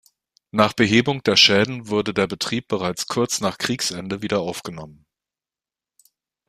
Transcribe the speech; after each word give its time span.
Nach 0.49 0.73
Behebung 0.73 1.21
der 1.21 1.35
Schäden 1.35 1.87
wurde 1.89 2.15
der 2.15 2.25
Betrieb 2.25 2.67
bereits 2.69 3.05
kurz 3.05 3.39
nach 3.39 3.59
Kriegsende 3.59 4.23
wieder 4.23 4.39
aufgenommen. 4.39 5.05